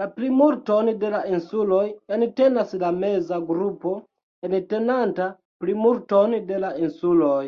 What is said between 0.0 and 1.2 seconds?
La plimulton de la